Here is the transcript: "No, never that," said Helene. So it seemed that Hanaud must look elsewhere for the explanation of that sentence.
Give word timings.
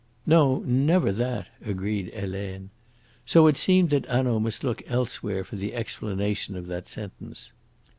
"No, 0.25 0.63
never 0.65 1.11
that," 1.11 1.47
said 1.63 1.75
Helene. 1.79 2.71
So 3.23 3.45
it 3.45 3.55
seemed 3.55 3.91
that 3.91 4.07
Hanaud 4.07 4.39
must 4.39 4.63
look 4.63 4.81
elsewhere 4.87 5.43
for 5.43 5.57
the 5.57 5.75
explanation 5.75 6.55
of 6.55 6.65
that 6.65 6.87
sentence. 6.87 7.51